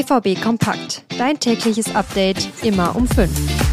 [0.00, 1.02] BVB Kompakt.
[1.18, 3.69] Dein tägliches Update immer um 5.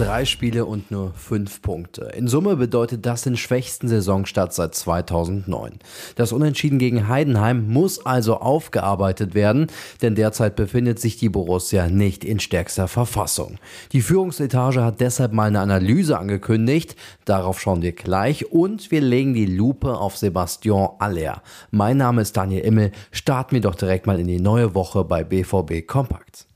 [0.00, 2.12] Drei Spiele und nur fünf Punkte.
[2.16, 5.78] In Summe bedeutet das den schwächsten Saisonstart seit 2009.
[6.16, 9.66] Das Unentschieden gegen Heidenheim muss also aufgearbeitet werden,
[10.00, 13.58] denn derzeit befindet sich die Borussia nicht in stärkster Verfassung.
[13.92, 16.96] Die Führungsetage hat deshalb mal eine Analyse angekündigt.
[17.26, 21.42] Darauf schauen wir gleich und wir legen die Lupe auf Sebastian Aller.
[21.72, 22.92] Mein Name ist Daniel Immel.
[23.12, 26.46] Starten wir doch direkt mal in die neue Woche bei BVB Kompakt.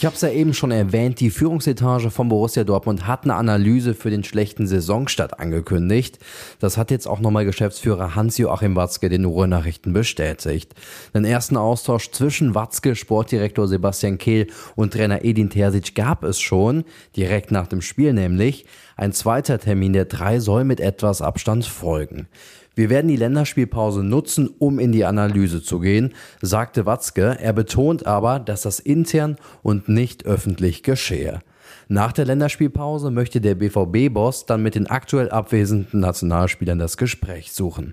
[0.00, 3.92] Ich habe es ja eben schon erwähnt, die Führungsetage von Borussia Dortmund hat eine Analyse
[3.92, 6.18] für den schlechten Saisonstart angekündigt.
[6.58, 10.74] Das hat jetzt auch nochmal Geschäftsführer Hans-Joachim Watzke den Ruhrnachrichten bestätigt.
[11.12, 16.84] Den ersten Austausch zwischen Watzke, Sportdirektor Sebastian Kehl und Trainer Edin Terzic gab es schon,
[17.14, 18.64] direkt nach dem Spiel nämlich.
[18.96, 22.26] Ein zweiter Termin der drei soll mit etwas Abstand folgen.
[22.74, 27.36] Wir werden die Länderspielpause nutzen, um in die Analyse zu gehen, sagte Watzke.
[27.40, 31.40] Er betont aber, dass das intern und nicht öffentlich geschehe.
[31.88, 37.92] Nach der Länderspielpause möchte der BVB-Boss dann mit den aktuell abwesenden Nationalspielern das Gespräch suchen.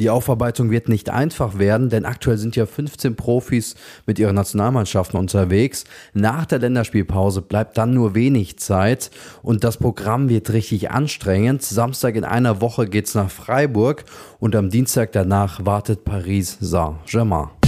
[0.00, 3.74] Die Aufarbeitung wird nicht einfach werden, denn aktuell sind ja 15 Profis
[4.06, 5.84] mit ihren Nationalmannschaften unterwegs.
[6.14, 9.10] Nach der Länderspielpause bleibt dann nur wenig Zeit
[9.42, 11.62] und das Programm wird richtig anstrengend.
[11.62, 14.04] Samstag in einer Woche geht's nach Freiburg
[14.38, 17.59] und am Dienstag danach wartet Paris Saint-Germain.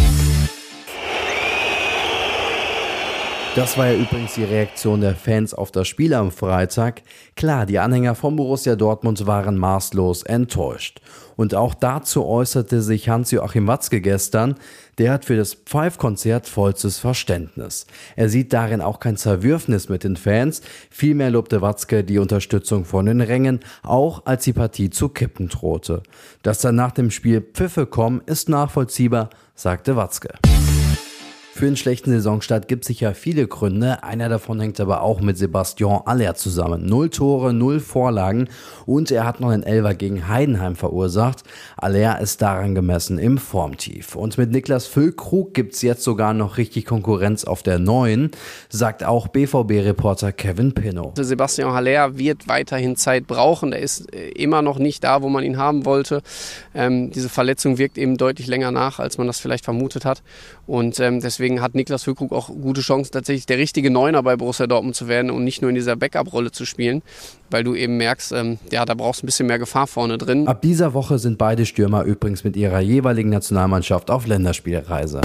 [3.54, 7.02] Das war ja übrigens die Reaktion der Fans auf das Spiel am Freitag.
[7.36, 11.02] Klar, die Anhänger von Borussia Dortmund waren maßlos enttäuscht.
[11.36, 14.54] Und auch dazu äußerte sich Hans-Joachim Watzke gestern.
[14.96, 17.86] Der hat für das Pfeif-Konzert vollstes Verständnis.
[18.16, 20.62] Er sieht darin auch kein Zerwürfnis mit den Fans.
[20.88, 26.02] Vielmehr lobte Watzke die Unterstützung von den Rängen, auch als die Partie zu kippen drohte.
[26.42, 30.30] Dass dann nach dem Spiel Pfiffe kommen, ist nachvollziehbar, sagte Watzke.
[31.62, 34.02] Für einen schlechten Saisonstart gibt es sicher viele Gründe.
[34.02, 36.86] Einer davon hängt aber auch mit Sebastian Aller zusammen.
[36.86, 38.48] Null Tore, null Vorlagen
[38.84, 41.44] und er hat noch einen Elver gegen Heidenheim verursacht.
[41.76, 44.16] Aller ist daran gemessen im Formtief.
[44.16, 48.32] Und mit Niklas Füllkrug gibt es jetzt sogar noch richtig Konkurrenz auf der neuen,
[48.68, 51.12] sagt auch BVB-Reporter Kevin Pinnow.
[51.16, 53.72] Sebastian Haller wird weiterhin Zeit brauchen.
[53.72, 56.22] Er ist äh, immer noch nicht da, wo man ihn haben wollte.
[56.74, 60.24] Ähm, diese Verletzung wirkt eben deutlich länger nach, als man das vielleicht vermutet hat.
[60.66, 64.36] Und ähm, deswegen deswegen hat Niklas Füllkrug auch gute Chancen, tatsächlich der richtige Neuner bei
[64.36, 67.02] Borussia Dortmund zu werden und nicht nur in dieser Backup-Rolle zu spielen,
[67.50, 70.48] weil du eben merkst, ähm, ja, da brauchst du ein bisschen mehr Gefahr vorne drin.
[70.48, 75.20] Ab dieser Woche sind beide Stürmer übrigens mit ihrer jeweiligen Nationalmannschaft auf Länderspielreise.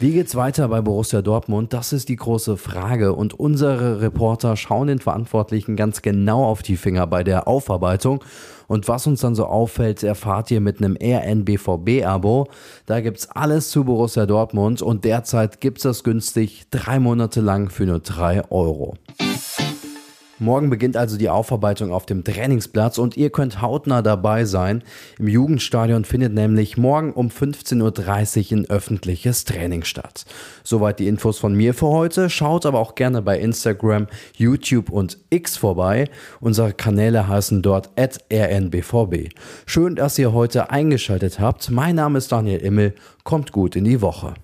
[0.00, 1.72] Wie geht's weiter bei Borussia Dortmund?
[1.72, 6.76] Das ist die große Frage und unsere Reporter schauen den Verantwortlichen ganz genau auf die
[6.76, 8.22] Finger bei der Aufarbeitung.
[8.68, 12.46] Und was uns dann so auffällt, erfahrt ihr mit einem RNBVB-Abo.
[12.86, 17.84] Da gibt's alles zu Borussia Dortmund und derzeit gibt's das günstig drei Monate lang für
[17.84, 18.94] nur drei Euro.
[20.40, 24.84] Morgen beginnt also die Aufarbeitung auf dem Trainingsplatz und ihr könnt hautnah dabei sein.
[25.18, 30.24] Im Jugendstadion findet nämlich morgen um 15.30 Uhr ein öffentliches Training statt.
[30.62, 32.30] Soweit die Infos von mir für heute.
[32.30, 34.06] Schaut aber auch gerne bei Instagram,
[34.36, 36.08] YouTube und X vorbei.
[36.40, 39.30] Unsere Kanäle heißen dort at rnbvb.
[39.66, 41.70] Schön, dass ihr heute eingeschaltet habt.
[41.70, 42.94] Mein Name ist Daniel Immel.
[43.24, 44.34] Kommt gut in die Woche.